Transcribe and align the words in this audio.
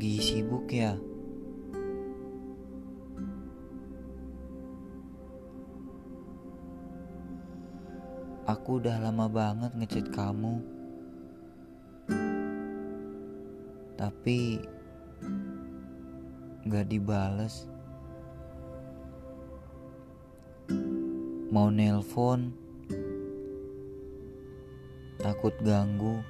lagi 0.00 0.16
sibuk 0.16 0.64
ya? 0.72 0.96
Aku 8.48 8.80
udah 8.80 8.96
lama 8.96 9.28
banget 9.28 9.76
ngechat 9.76 10.08
kamu. 10.08 10.64
Tapi 14.00 14.64
gak 16.64 16.88
dibales. 16.88 17.68
Mau 21.52 21.68
nelpon 21.68 22.56
takut 25.20 25.52
ganggu. 25.60 26.24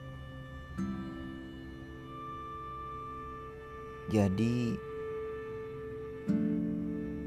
Jadi 4.10 4.74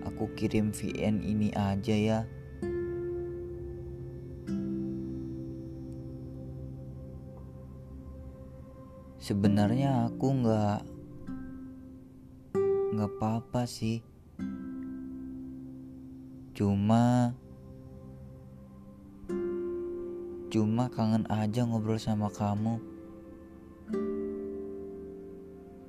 aku 0.04 0.28
kirim 0.36 0.76
VN 0.76 1.23
ini 1.23 1.48
aja 1.56 1.96
ya. 1.96 2.20
Sebenarnya 9.16 10.12
aku 10.12 10.28
nggak 10.44 10.80
nggak 13.00 13.12
apa-apa 13.16 13.64
sih. 13.64 14.04
Cuma 16.52 17.31
cuma 20.52 20.92
kangen 20.92 21.23
aja 21.31 21.64
ngobrol 21.64 21.95
sama 21.95 22.28
kamu. 22.28 22.92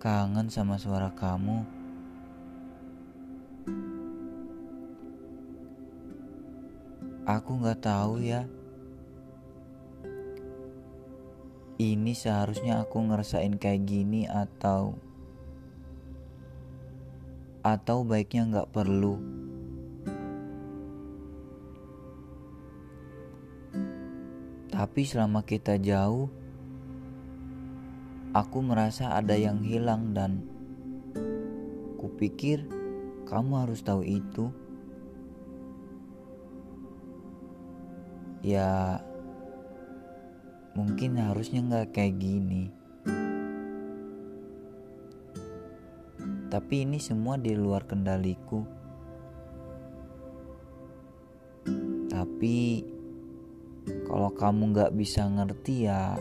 Kangen 0.05 0.53
sama 0.53 0.77
suara 0.77 1.09
kamu. 1.17 1.65
Aku 7.25 7.51
nggak 7.57 7.81
tahu 7.81 8.21
ya. 8.21 8.45
Ini 11.81 12.13
seharusnya 12.13 12.85
aku 12.85 13.01
ngerasain 13.01 13.57
kayak 13.57 13.89
gini 13.89 14.29
atau 14.29 14.93
atau 17.65 18.05
baiknya 18.05 18.45
nggak 18.45 18.77
perlu. 18.77 19.17
Tapi 24.69 25.01
selama 25.09 25.41
kita 25.49 25.81
jauh, 25.81 26.29
aku 28.35 28.59
merasa 28.67 29.15
ada 29.15 29.39
yang 29.39 29.63
hilang 29.63 30.11
dan 30.11 30.43
kupikir 32.03 32.67
kamu 33.31 33.63
harus 33.63 33.81
tahu 33.87 34.03
itu. 34.03 34.51
Ya, 38.45 39.01
mungkin 40.77 41.17
harusnya 41.17 41.65
nggak 41.65 41.97
kayak 41.97 42.21
gini. 42.21 42.69
Tapi 46.53 46.75
ini 46.85 47.01
semua 47.01 47.41
di 47.41 47.57
luar 47.57 47.89
kendaliku. 47.89 48.67
Tapi 52.13 52.85
kalau 54.05 54.31
kamu 54.37 54.63
nggak 54.77 54.93
bisa 54.93 55.25
ngerti 55.25 55.89
ya 55.89 56.15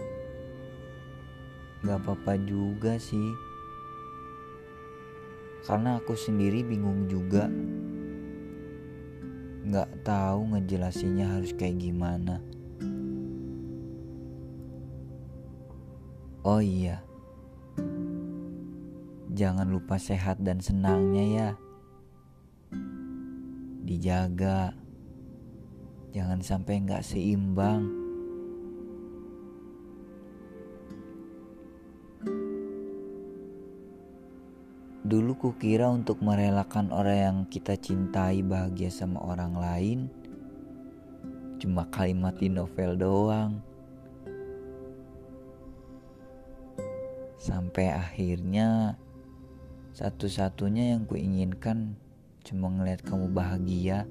nggak 1.83 1.99
apa-apa 1.99 2.39
juga 2.47 2.95
sih. 2.95 3.35
Karena 5.63 5.99
aku 5.99 6.15
sendiri 6.15 6.63
bingung 6.63 7.07
juga. 7.11 7.47
Nggak 9.63 10.03
tahu 10.03 10.55
ngejelasinnya 10.55 11.39
harus 11.39 11.55
kayak 11.55 11.79
gimana. 11.79 12.39
Oh 16.43 16.59
iya. 16.59 16.99
Jangan 19.31 19.71
lupa 19.71 19.95
sehat 19.95 20.43
dan 20.43 20.59
senangnya 20.59 21.23
ya. 21.23 21.49
Dijaga. 23.87 24.75
Jangan 26.11 26.43
sampai 26.43 26.83
nggak 26.83 27.03
seimbang. 27.03 28.02
Dulu 35.13 35.37
kukira 35.37 35.93
untuk 35.93 36.25
merelakan 36.25 36.89
orang 36.89 37.19
yang 37.21 37.37
kita 37.45 37.77
cintai 37.77 38.41
bahagia 38.41 38.89
sama 38.89 39.21
orang 39.21 39.53
lain 39.53 39.99
cuma 41.61 41.85
kalimat 41.93 42.33
di 42.33 42.49
novel 42.49 42.97
doang. 42.97 43.61
Sampai 47.37 47.93
akhirnya 47.93 48.97
satu-satunya 49.93 50.97
yang 50.97 51.05
kuinginkan 51.05 51.93
cuma 52.41 52.73
ngeliat 52.73 53.05
kamu 53.05 53.29
bahagia. 53.29 54.09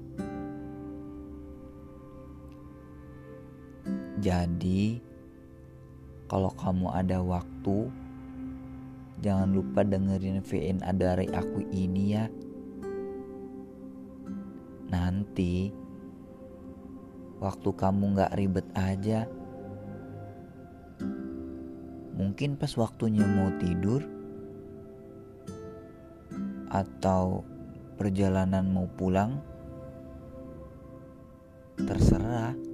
Jadi, 4.23 5.03
kalau 6.31 6.55
kamu 6.55 6.95
ada 6.95 7.19
waktu, 7.19 7.91
Jangan 9.21 9.53
lupa 9.53 9.85
dengerin 9.85 10.41
VN 10.41 10.81
dari 10.97 11.29
aku 11.29 11.61
ini 11.69 12.03
ya. 12.15 12.25
Nanti 14.89 15.73
waktu 17.43 17.69
kamu 17.75 18.03
gak 18.17 18.33
ribet 18.39 18.67
aja. 18.73 19.27
Mungkin 22.13 22.55
pas 22.55 22.71
waktunya 22.79 23.25
mau 23.25 23.51
tidur 23.59 24.05
atau 26.73 27.45
perjalanan 27.99 28.65
mau 28.65 28.89
pulang. 28.89 29.37
Terserah. 31.77 32.72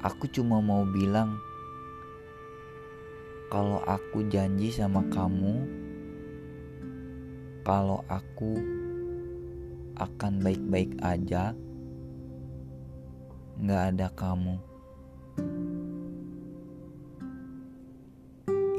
Aku 0.00 0.24
cuma 0.32 0.64
mau 0.64 0.88
bilang, 0.88 1.36
kalau 3.52 3.84
aku 3.84 4.24
janji 4.32 4.72
sama 4.72 5.04
kamu, 5.12 5.68
kalau 7.68 8.00
aku 8.08 8.56
akan 10.00 10.40
baik-baik 10.40 10.96
aja, 11.04 11.52
nggak 13.60 13.82
ada 13.92 14.08
kamu. 14.16 14.56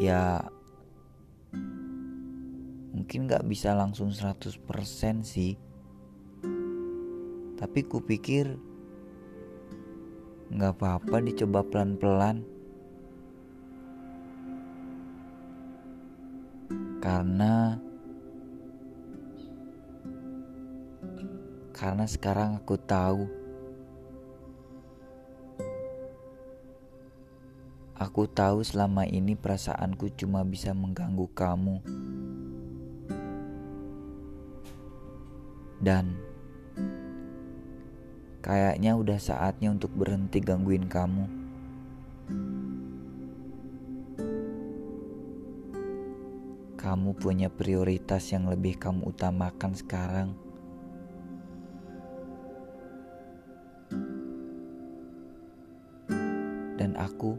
Ya, 0.01 0.41
mungkin 2.97 3.29
nggak 3.29 3.45
bisa 3.45 3.77
langsung 3.77 4.09
100% 4.09 4.57
sih. 5.21 5.53
Tapi 7.61 7.85
kupikir 7.85 8.57
nggak 10.51 10.73
apa-apa 10.75 11.23
dicoba 11.23 11.63
pelan-pelan. 11.63 12.43
Karena 17.01 17.79
karena 21.71 22.05
sekarang 22.05 22.59
aku 22.59 22.75
tahu. 22.77 23.23
Aku 28.01 28.25
tahu 28.25 28.65
selama 28.65 29.05
ini 29.05 29.37
perasaanku 29.37 30.09
cuma 30.17 30.41
bisa 30.43 30.73
mengganggu 30.73 31.25
kamu. 31.31 31.79
Dan 35.81 36.30
Kayaknya 38.41 38.97
udah 38.97 39.21
saatnya 39.21 39.69
untuk 39.69 39.93
berhenti 39.93 40.41
gangguin 40.41 40.89
kamu. 40.89 41.25
Kamu 46.73 47.13
punya 47.21 47.53
prioritas 47.53 48.25
yang 48.33 48.49
lebih 48.49 48.81
kamu 48.81 49.13
utamakan 49.13 49.77
sekarang. 49.77 50.33
Dan 56.81 56.97
aku, 56.97 57.37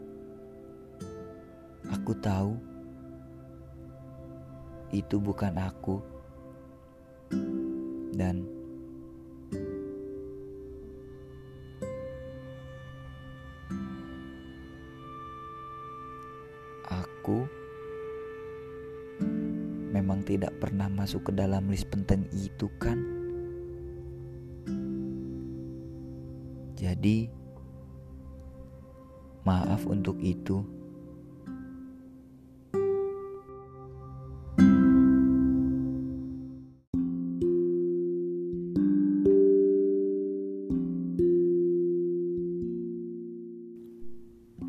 aku 1.91 2.15
tahu 2.23 2.55
itu 4.95 5.19
bukan 5.19 5.59
aku. 5.59 5.99
Dan 8.15 8.52
masuk 21.13 21.29
ke 21.29 21.37
dalam 21.37 21.69
list 21.69 21.93
penting 21.93 22.25
itu 22.33 22.65
kan? 22.81 22.97
Jadi, 26.73 27.29
maaf 29.45 29.85
untuk 29.85 30.17
itu. 30.17 30.65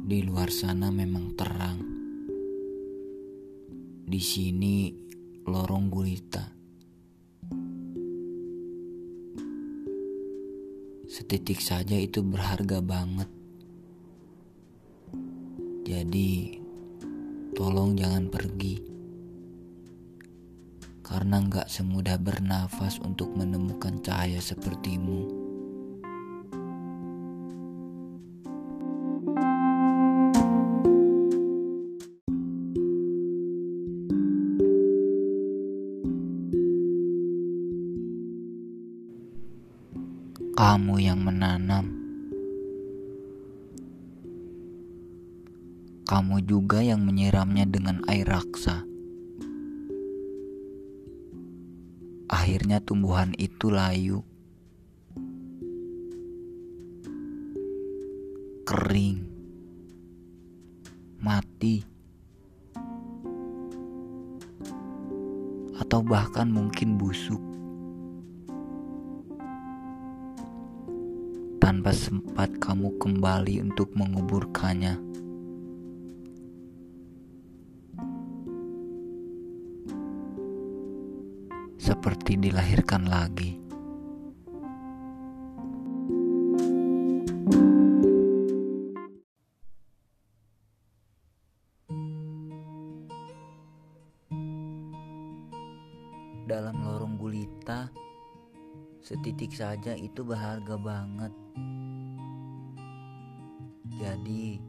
Di 0.04 0.20
luar 0.20 0.52
sana 0.52 0.92
memang 0.92 1.32
terang. 1.32 1.80
Di 4.04 4.20
sini 4.20 5.04
lorong 5.44 5.92
gulita. 5.92 6.23
Setitik 11.34 11.66
saja 11.66 11.98
itu 11.98 12.22
berharga 12.22 12.78
banget. 12.78 13.26
Jadi, 15.82 16.62
tolong 17.58 17.98
jangan 17.98 18.30
pergi. 18.30 18.78
Karena 21.02 21.42
nggak 21.42 21.66
semudah 21.66 22.22
bernafas 22.22 23.02
untuk 23.02 23.34
menemukan 23.34 23.98
cahaya 23.98 24.38
sepertimu. 24.38 25.43
Kamu 46.14 46.46
juga 46.46 46.78
yang 46.78 47.02
menyiramnya 47.02 47.66
dengan 47.66 47.98
air 48.06 48.22
raksa. 48.30 48.86
Akhirnya, 52.30 52.78
tumbuhan 52.78 53.34
itu 53.34 53.66
layu, 53.66 54.22
kering, 58.62 59.26
mati, 61.18 61.82
atau 65.82 65.98
bahkan 65.98 66.46
mungkin 66.46 66.94
busuk. 66.94 67.42
tanpa 71.58 71.90
sempat 71.96 72.54
kamu 72.62 73.02
kembali 73.02 73.66
untuk 73.66 73.90
menguburkannya. 73.98 75.03
Seperti 82.04 82.36
dilahirkan 82.36 83.08
lagi. 83.08 83.56
Dalam 96.44 96.76
lorong 96.84 97.16
gulita, 97.16 97.88
Setitik 99.00 99.56
saja 99.56 99.96
itu 99.96 100.20
berharga 100.28 100.76
banget. 100.76 101.32
Jadi, 103.96 104.60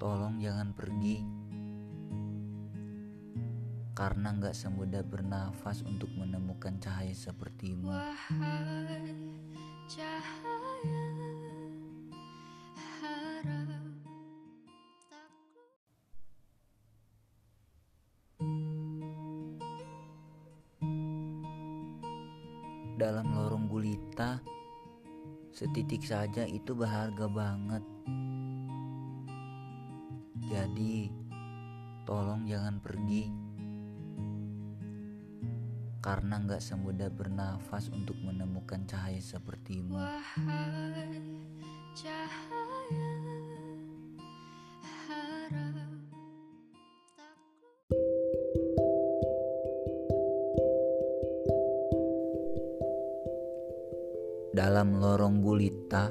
tolong 0.00 0.40
jangan 0.40 0.72
pergi. 0.72 1.37
Karena 3.98 4.30
nggak 4.30 4.54
semudah 4.54 5.02
bernafas 5.02 5.82
untuk 5.82 6.06
menemukan 6.14 6.78
cahaya 6.78 7.10
sepertimu. 7.10 7.90
Wahai 7.90 9.10
cahaya 9.90 11.02
harap 13.02 13.82
dalam 22.94 23.34
lorong 23.34 23.66
gulita, 23.66 24.38
setitik 25.50 26.06
saja 26.06 26.46
itu 26.46 26.70
berharga 26.70 27.26
banget. 27.26 27.82
Jadi, 30.46 31.10
tolong 32.06 32.46
jangan 32.46 32.78
pergi. 32.78 33.37
Karena 36.08 36.40
nggak 36.40 36.64
semudah 36.64 37.12
bernafas 37.12 37.92
untuk 37.92 38.16
menemukan 38.24 38.80
cahaya 38.88 39.20
sepertimu. 39.20 39.92
Wahai 39.92 41.20
cahaya 41.92 43.12
dalam 54.56 54.96
lorong 54.96 55.44
gulita. 55.44 56.08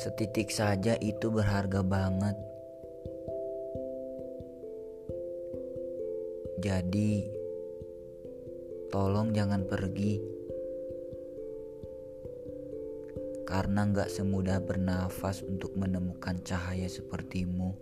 Setitik 0.00 0.48
saja 0.48 0.96
itu 0.96 1.28
berharga 1.28 1.84
banget. 1.84 2.53
Jadi, 6.64 7.20
tolong 8.88 9.36
jangan 9.36 9.68
pergi. 9.68 10.16
Karena 13.44 13.84
gak 13.92 14.08
semudah 14.08 14.64
bernafas 14.64 15.44
untuk 15.44 15.76
menemukan 15.76 16.40
cahaya 16.40 16.88
sepertimu. 16.88 17.76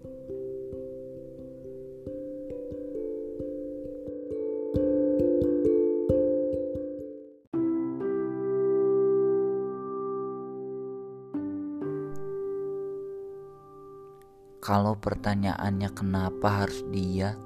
Kalau 14.59 14.99
pertanyaannya 14.99 15.91
kenapa 15.95 16.67
harus 16.67 16.83
dia? 16.91 17.39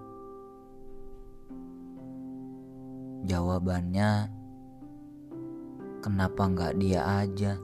Jawabannya 3.26 4.30
kenapa 5.98 6.46
nggak 6.46 6.78
dia 6.78 7.02
aja? 7.02 7.58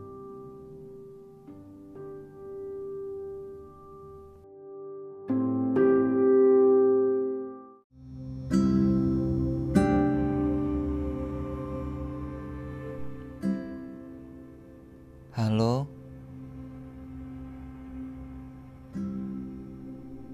Halo? 15.30 15.86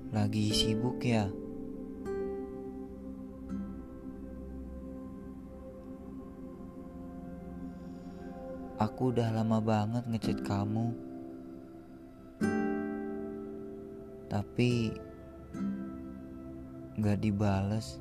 Lagi 0.09 0.57
sibuk 0.57 1.05
ya? 1.05 1.29
Aku 8.79 9.11
udah 9.11 9.35
lama 9.35 9.59
banget 9.59 10.07
ngechat 10.07 10.39
kamu. 10.47 10.95
Tapi 14.31 14.95
gak 17.03 17.19
dibales. 17.19 17.99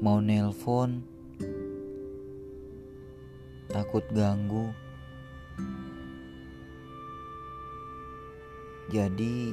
Mau 0.00 0.24
nelpon 0.24 1.04
takut 3.68 4.08
ganggu. 4.16 4.72
Jadi 8.88 9.52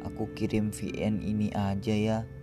aku 0.00 0.32
kirim 0.32 0.72
VN 0.72 1.20
ini 1.20 1.52
aja 1.52 1.92
ya. 1.92 2.37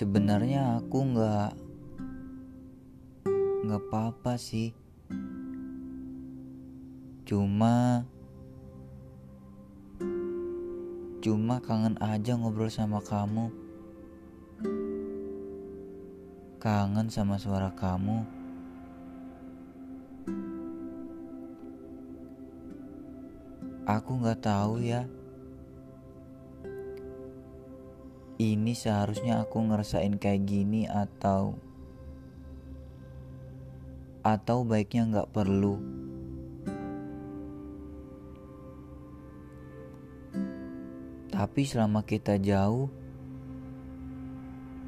Sebenarnya 0.00 0.80
aku 0.80 1.12
nggak 1.12 1.52
nggak 3.68 3.82
apa-apa 3.84 4.40
sih. 4.40 4.72
Cuma 7.28 8.08
cuma 11.20 11.60
kangen 11.60 12.00
aja 12.00 12.32
ngobrol 12.32 12.72
sama 12.72 13.04
kamu. 13.04 13.52
Kangen 16.56 17.12
sama 17.12 17.36
suara 17.36 17.68
kamu. 17.76 18.24
Aku 23.84 24.10
nggak 24.16 24.40
tahu 24.48 24.80
ya 24.80 25.04
ini 28.40 28.72
seharusnya 28.72 29.44
aku 29.44 29.60
ngerasain 29.68 30.16
kayak 30.16 30.48
gini 30.48 30.88
atau 30.88 31.60
atau 34.24 34.64
baiknya 34.64 35.04
nggak 35.12 35.28
perlu. 35.28 35.76
Tapi 41.28 41.62
selama 41.68 42.00
kita 42.04 42.40
jauh, 42.40 42.88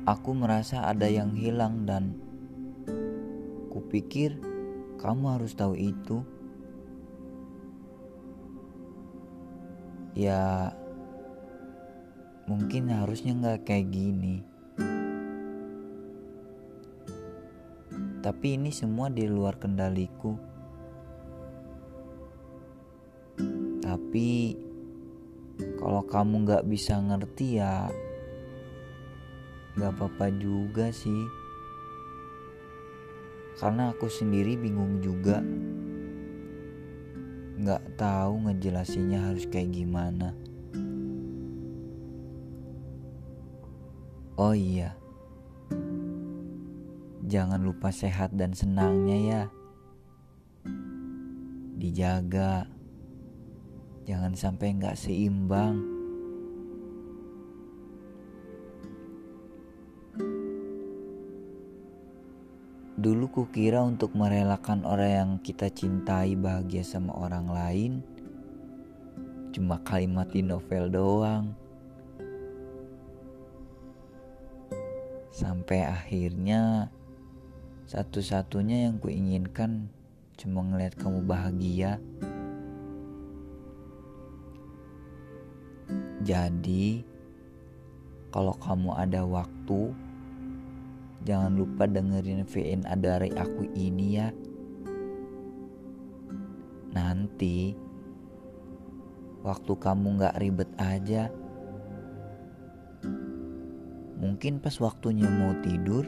aku 0.09 0.31
merasa 0.33 0.89
ada 0.89 1.09
yang 1.09 1.37
hilang 1.37 1.85
dan 1.85 2.17
kupikir 3.69 4.37
kamu 4.97 5.37
harus 5.37 5.53
tahu 5.53 5.77
itu. 5.77 6.25
Ya, 10.13 10.77
mungkin 12.47 12.91
harusnya 12.91 13.33
nggak 13.39 13.69
kayak 13.69 13.89
gini. 13.95 14.43
Tapi 18.23 18.55
ini 18.55 18.71
semua 18.71 19.11
di 19.11 19.27
luar 19.27 19.59
kendaliku. 19.59 20.39
Tapi 23.83 24.31
kalau 25.79 26.03
kamu 26.07 26.35
nggak 26.47 26.65
bisa 26.71 27.03
ngerti 27.03 27.59
ya 27.59 27.91
nggak 29.75 29.93
apa-apa 29.99 30.27
juga 30.39 30.95
sih. 30.95 31.23
Karena 33.59 33.91
aku 33.91 34.07
sendiri 34.07 34.59
bingung 34.59 35.03
juga. 35.03 35.43
Nggak 37.63 37.95
tahu 37.95 38.51
ngejelasinnya 38.51 39.31
harus 39.31 39.47
kayak 39.47 39.71
gimana. 39.71 40.42
Oh 44.41 44.57
iya, 44.57 44.97
jangan 47.29 47.61
lupa 47.61 47.93
sehat 47.93 48.33
dan 48.33 48.57
senangnya 48.57 49.19
ya. 49.21 49.43
Dijaga, 51.77 52.65
jangan 54.09 54.33
sampai 54.33 54.73
nggak 54.81 54.97
seimbang. 54.97 55.85
Dulu 62.97 63.27
kukira 63.29 63.85
untuk 63.85 64.17
merelakan 64.17 64.89
orang 64.89 65.13
yang 65.13 65.31
kita 65.45 65.69
cintai 65.69 66.39
bahagia 66.41 66.87
sama 66.87 67.13
orang 67.19 67.51
lain 67.53 67.93
cuma 69.53 69.77
kalimat 69.85 70.27
di 70.33 70.41
novel 70.41 70.89
doang. 70.89 71.62
Sampai 75.43 75.83
akhirnya 75.83 76.87
satu-satunya 77.91 78.87
yang 78.87 79.03
kuinginkan 79.03 79.91
cuma 80.39 80.63
ngeliat 80.63 80.95
kamu 80.95 81.27
bahagia. 81.27 81.99
Jadi, 86.23 87.03
kalau 88.31 88.55
kamu 88.55 88.95
ada 88.95 89.27
waktu, 89.27 89.91
jangan 91.27 91.59
lupa 91.59 91.91
dengerin 91.91 92.47
VNA 92.47 92.95
dari 93.03 93.35
aku 93.35 93.67
ini 93.75 94.07
ya. 94.15 94.31
Nanti, 96.95 97.75
waktu 99.43 99.73
kamu 99.75 100.23
gak 100.23 100.39
ribet 100.39 100.71
aja, 100.79 101.35
mungkin 104.23 104.63
pas 104.63 104.79
waktunya 104.79 105.27
mau 105.27 105.51
tidur 105.67 106.07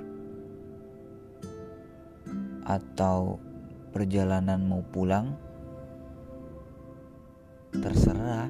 atau 2.63 3.43
perjalanan 3.91 4.63
mau 4.63 4.87
pulang 4.87 5.35
terserah. 7.75 8.49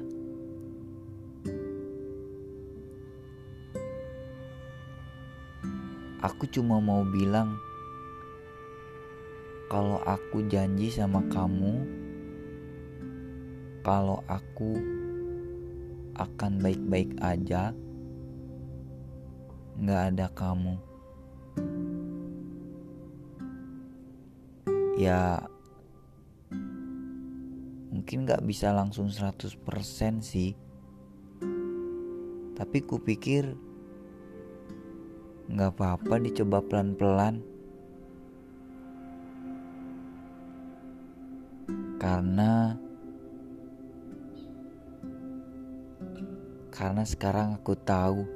Aku 6.21 6.45
cuma 6.49 6.77
mau 6.77 7.01
bilang 7.01 7.57
kalau 9.69 9.97
aku 10.05 10.45
janji 10.45 10.93
sama 10.93 11.25
kamu 11.33 11.85
kalau 13.85 14.21
aku 14.25 14.77
akan 16.17 16.57
baik-baik 16.61 17.13
aja 17.21 17.73
nggak 19.75 20.01
ada 20.15 20.27
kamu. 20.31 20.75
Ya 24.95 25.43
mungkin 27.91 28.23
nggak 28.23 28.43
bisa 28.47 28.71
langsung 28.71 29.11
100% 29.11 29.59
sih. 30.23 30.55
Tapi 32.55 32.77
kupikir 32.87 33.51
nggak 35.51 35.71
apa-apa 35.75 36.15
dicoba 36.23 36.63
pelan-pelan. 36.63 37.43
Karena 41.99 42.79
karena 46.75 47.03
sekarang 47.07 47.55
aku 47.55 47.73
tahu 47.73 48.34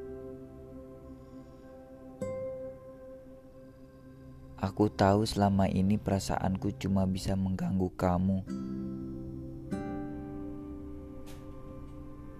Aku 4.60 4.92
tahu 4.92 5.24
selama 5.24 5.72
ini 5.72 5.96
perasaanku 5.96 6.76
cuma 6.84 7.08
bisa 7.08 7.32
mengganggu 7.32 7.88
kamu. 7.96 8.44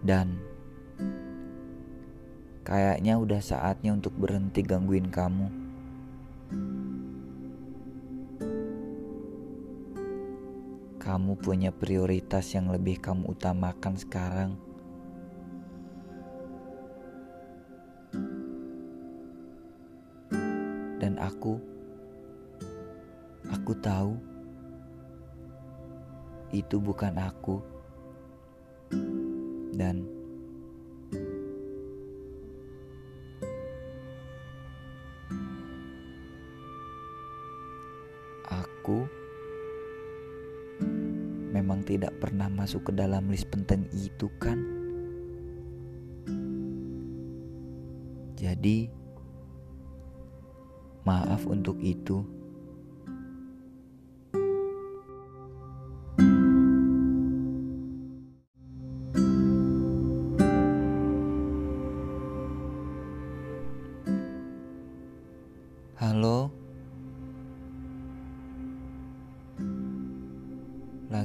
Dan 0.04 0.36
kayaknya 2.68 3.16
udah 3.16 3.40
saatnya 3.40 3.96
untuk 3.96 4.20
berhenti 4.20 4.60
gangguin 4.68 5.08
kamu. 5.08 5.48
Kamu 11.00 11.40
punya 11.40 11.72
prioritas 11.72 12.52
yang 12.52 12.68
lebih 12.68 13.00
kamu 13.00 13.32
utamakan 13.32 13.96
sekarang. 13.96 14.52
Dan 21.00 21.16
aku 21.16 21.79
Aku 23.50 23.74
tahu 23.82 24.18
itu 26.50 26.82
bukan 26.82 27.14
aku, 27.18 27.62
dan 29.78 30.02
aku 38.50 39.06
memang 41.54 41.86
tidak 41.86 42.18
pernah 42.18 42.50
masuk 42.50 42.90
ke 42.90 42.98
dalam 42.98 43.30
list 43.30 43.46
penting 43.54 43.86
itu, 43.94 44.26
kan? 44.42 44.58
Jadi, 48.34 48.90
maaf 51.06 51.46
untuk 51.46 51.78
itu. 51.84 52.39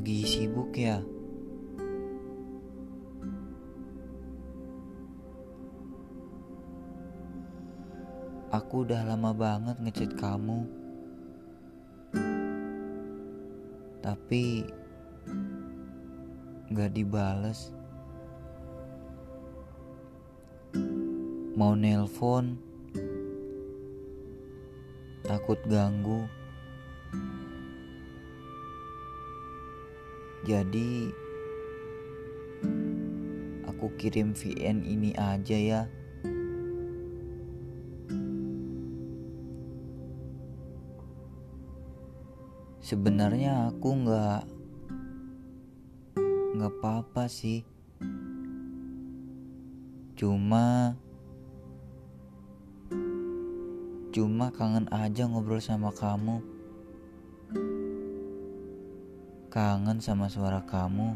Lagi 0.05 0.21
sibuk 0.29 0.69
ya? 0.77 1.01
Aku 8.53 8.85
udah 8.85 9.01
lama 9.01 9.33
banget 9.33 9.81
ngechat 9.81 10.13
kamu. 10.21 10.69
Tapi 14.05 14.69
gak 16.69 16.93
dibales. 16.93 17.73
Mau 21.57 21.73
nelpon, 21.73 22.61
takut 25.25 25.57
ganggu. 25.65 26.44
Jadi 30.45 31.09
aku 33.65 33.89
kirim 33.97 34.37
VN 34.37 34.85
ini 34.85 35.17
aja 35.17 35.57
ya. 35.57 35.83
Sebenarnya 42.85 43.73
aku 43.73 43.89
nggak 44.05 44.41
nggak 46.61 46.73
apa-apa 46.77 47.25
sih. 47.25 47.65
Cuma 50.21 50.93
cuma 54.13 54.53
kangen 54.53 54.93
aja 54.93 55.25
ngobrol 55.25 55.65
sama 55.65 55.89
kamu. 55.97 56.54
Kangen 59.55 60.03
sama 60.03 60.27
suara 60.27 60.59
kamu. 60.67 61.15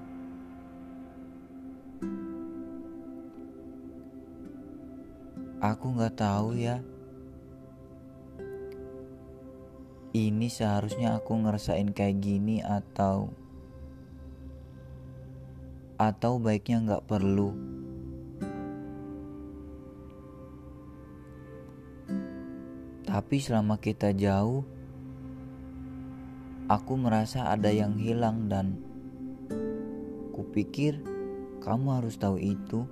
Aku 5.59 5.87
nggak 5.99 6.15
tahu 6.15 6.55
ya. 6.55 6.79
ini 10.17 10.49
seharusnya 10.49 11.21
aku 11.21 11.37
ngerasain 11.37 11.93
kayak 11.93 12.19
gini 12.19 12.65
atau 12.65 13.31
atau 15.99 16.39
baiknya 16.41 16.83
nggak 16.83 17.07
perlu 17.07 17.53
tapi 23.05 23.37
selama 23.43 23.77
kita 23.77 24.15
jauh 24.15 24.63
aku 26.69 27.01
merasa 27.01 27.49
ada 27.49 27.73
yang 27.73 27.97
hilang 27.97 28.47
dan 28.53 28.77
kupikir 30.37 31.01
kamu 31.65 31.99
harus 31.99 32.21
tahu 32.21 32.37
itu 32.37 32.85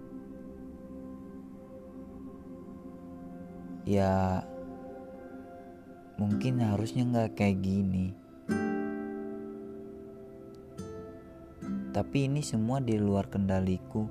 ya 3.86 4.42
mungkin 6.16 6.64
harusnya 6.64 7.04
nggak 7.06 7.38
kayak 7.38 7.60
gini. 7.60 8.16
Tapi 11.92 12.28
ini 12.28 12.44
semua 12.44 12.80
di 12.80 12.96
luar 13.00 13.28
kendaliku. 13.32 14.04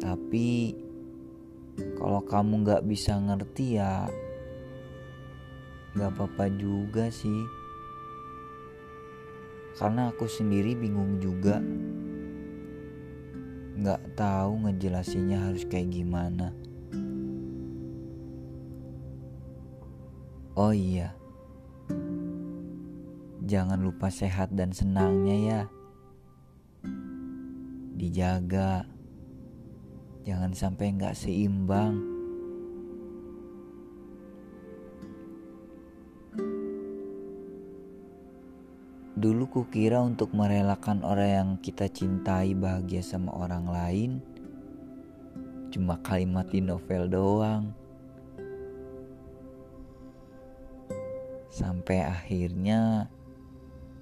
Tapi 0.00 0.48
kalau 1.96 2.20
kamu 2.24 2.52
nggak 2.64 2.84
bisa 2.84 3.16
ngerti 3.16 3.80
ya 3.80 4.04
nggak 5.94 6.10
apa-apa 6.14 6.50
juga 6.58 7.06
sih. 7.10 7.46
Karena 9.74 10.10
aku 10.10 10.26
sendiri 10.26 10.78
bingung 10.78 11.18
juga. 11.18 11.58
Nggak 13.74 14.14
tahu 14.14 14.66
ngejelasinnya 14.66 15.50
harus 15.50 15.66
kayak 15.66 15.90
gimana. 15.90 16.54
Oh 20.54 20.70
iya, 20.70 21.10
jangan 23.42 23.82
lupa 23.82 24.06
sehat 24.06 24.54
dan 24.54 24.70
senangnya 24.70 25.34
ya. 25.34 25.62
Dijaga, 27.98 28.86
jangan 30.22 30.54
sampai 30.54 30.94
nggak 30.94 31.18
seimbang. 31.18 32.13
Dulu 39.14 39.46
kukira 39.46 40.02
untuk 40.02 40.34
merelakan 40.34 41.06
orang 41.06 41.30
yang 41.30 41.50
kita 41.62 41.86
cintai 41.86 42.50
bahagia 42.58 42.98
sama 42.98 43.30
orang 43.30 43.70
lain 43.70 44.12
cuma 45.74 45.98
kalimat 46.02 46.46
di 46.50 46.62
novel 46.62 47.10
doang. 47.10 47.74
Sampai 51.50 52.02
akhirnya 52.02 53.10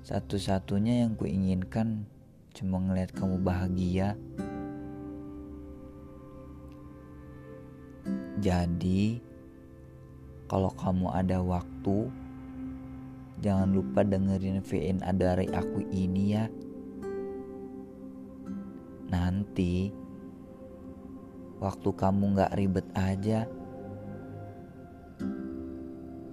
satu-satunya 0.05 1.09
yang 1.09 1.17
kuinginkan 1.17 2.05
cuma 2.53 2.77
ngeliat 2.81 3.13
kamu 3.17 3.41
bahagia. 3.41 4.17
Jadi, 8.41 9.21
kalau 10.45 10.73
kamu 10.77 11.09
ada 11.09 11.41
waktu, 11.41 12.13
jangan 13.43 13.75
lupa 13.75 14.07
dengerin 14.07 14.63
VN 14.63 15.03
dari 15.19 15.51
aku 15.51 15.83
ini 15.91 16.25
ya. 16.31 16.47
Nanti, 19.11 19.91
waktu 21.59 21.91
kamu 21.91 22.39
gak 22.39 22.55
ribet 22.55 22.87
aja, 22.95 23.51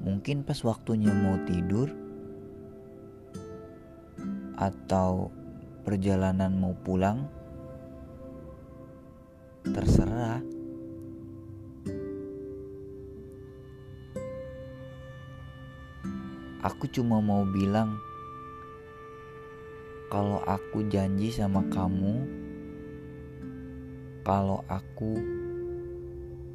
mungkin 0.05 0.45
pas 0.45 0.61
waktunya 0.61 1.11
mau 1.11 1.35
tidur 1.43 1.89
atau 4.55 5.33
perjalanan 5.83 6.53
mau 6.53 6.77
pulang 6.77 7.25
terserah 9.65 10.58
aku 16.59 16.91
cuma 16.91 17.23
mau 17.23 17.47
bilang 17.47 17.95
kalau 20.09 20.41
aku 20.43 20.83
janji 20.89 21.31
sama 21.31 21.63
kamu 21.71 22.25
kalau 24.27 24.61
aku 24.67 25.15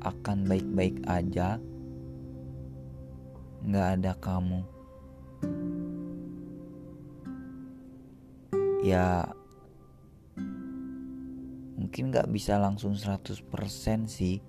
akan 0.05 0.45
baik-baik 0.45 1.01
aja 1.09 1.57
nggak 3.65 3.89
ada 4.01 4.13
kamu. 4.21 4.61
Ya 8.85 9.33
mungkin 11.81 12.13
nggak 12.13 12.29
bisa 12.29 12.61
langsung 12.61 12.93
100% 12.93 13.41
sih. 14.05 14.45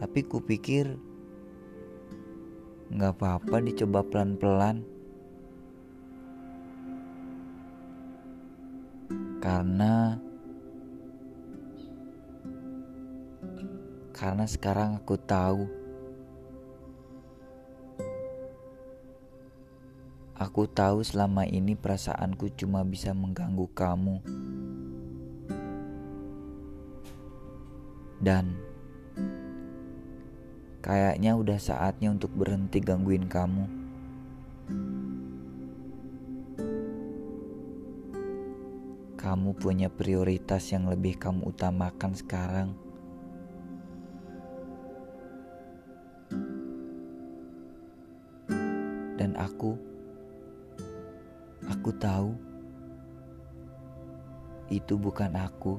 Tapi 0.00 0.20
kupikir 0.24 0.96
nggak 2.90 3.14
apa-apa 3.16 3.56
dicoba 3.64 4.04
pelan-pelan. 4.04 4.84
Karena 9.40 10.20
karena 14.12 14.44
sekarang 14.44 15.00
aku 15.00 15.16
tahu 15.16 15.80
Aku 20.40 20.64
tahu 20.64 21.04
selama 21.04 21.44
ini 21.44 21.76
perasaanku 21.76 22.48
cuma 22.56 22.80
bisa 22.80 23.12
mengganggu 23.12 23.68
kamu. 23.76 24.24
Dan 28.24 28.56
kayaknya 30.80 31.36
udah 31.36 31.56
saatnya 31.60 32.12
untuk 32.12 32.32
berhenti 32.36 32.80
gangguin 32.80 33.28
kamu. 33.28 33.64
Kamu 39.20 39.50
punya 39.60 39.92
prioritas 39.92 40.72
yang 40.72 40.88
lebih 40.88 41.20
kamu 41.20 41.52
utamakan 41.52 42.12
sekarang. 42.16 42.72
Dan 49.20 49.36
aku 49.36 49.76
Aku 51.70 51.92
tahu 51.96 52.34
itu 54.72 54.94
bukan 55.00 55.32
aku, 55.38 55.78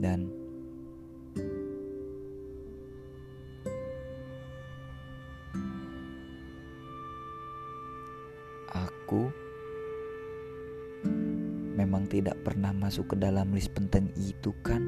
dan 0.00 0.32
masuk 12.86 13.10
ke 13.10 13.16
dalam 13.18 13.50
list 13.50 13.74
penting 13.74 14.14
itu 14.14 14.54
kan? 14.62 14.78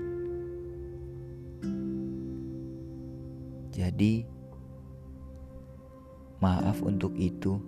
Jadi, 3.74 4.22
maaf 6.38 6.78
untuk 6.86 7.18
itu. 7.18 7.58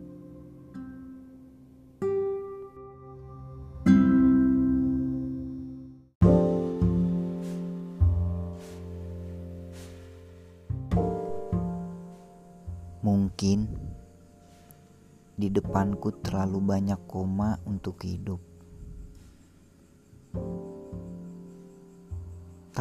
Mungkin 13.03 13.67
di 15.35 15.51
depanku 15.51 16.15
terlalu 16.23 16.63
banyak 16.63 17.03
koma 17.11 17.59
untuk 17.67 17.99
hidup. 18.07 18.60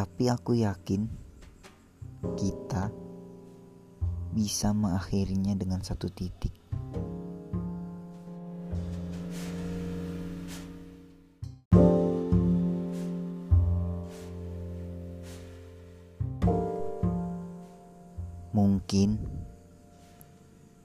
Tapi 0.00 0.32
aku 0.32 0.56
yakin 0.56 1.04
kita 2.32 2.88
bisa 4.32 4.72
mengakhirinya 4.72 5.52
dengan 5.52 5.84
satu 5.84 6.08
titik. 6.08 6.56
Mungkin 18.56 19.20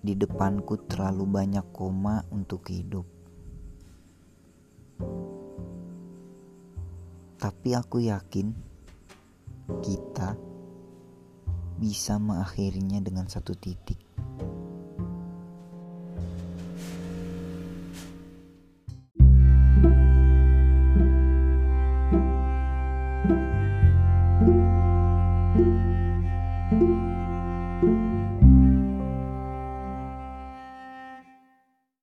di 0.04 0.12
depanku 0.20 0.76
terlalu 0.92 1.24
banyak 1.24 1.64
koma 1.72 2.20
untuk 2.36 2.68
hidup. 2.68 3.08
Tapi 7.40 7.70
aku 7.72 8.04
yakin 8.04 8.75
kita 9.82 10.38
bisa 11.76 12.22
mengakhirinya 12.22 13.02
dengan 13.02 13.28
satu 13.28 13.58
titik. 13.58 14.05